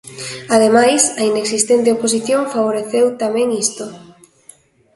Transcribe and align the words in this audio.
Ademais, 0.55 1.01
a 1.19 1.23
inexistente 1.31 1.93
oposición 1.95 2.41
favoreceu 2.53 3.05
tamén 3.23 3.47
isto. 3.65 3.85